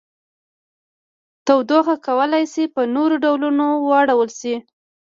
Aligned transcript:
تودوخه 1.45 1.95
کولی 2.07 2.43
شي 2.53 2.63
په 2.75 2.81
نورو 2.95 3.15
ډولونو 3.23 3.67
واړول 3.89 4.29
شي. 4.39 4.55